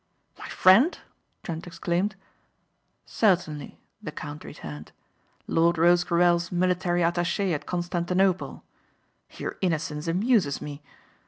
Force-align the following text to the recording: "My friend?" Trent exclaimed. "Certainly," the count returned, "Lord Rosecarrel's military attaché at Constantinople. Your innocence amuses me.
"My 0.39 0.47
friend?" 0.49 0.97
Trent 1.43 1.67
exclaimed. 1.67 2.15
"Certainly," 3.05 3.77
the 4.01 4.11
count 4.11 4.43
returned, 4.43 4.93
"Lord 5.45 5.77
Rosecarrel's 5.77 6.51
military 6.51 7.01
attaché 7.01 7.53
at 7.53 7.67
Constantinople. 7.67 8.63
Your 9.33 9.57
innocence 9.61 10.07
amuses 10.07 10.59
me. 10.59 10.81